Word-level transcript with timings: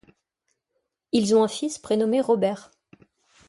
Ils 1.11 1.35
ont 1.35 1.43
un 1.43 1.47
fils 1.47 1.77
prénommé 1.77 2.21
Robert. 2.21 2.71